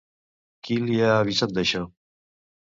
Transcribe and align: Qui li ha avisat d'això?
Qui 0.67 0.77
li 0.85 0.97
ha 1.09 1.11
avisat 1.17 1.55
d'això? 1.59 1.85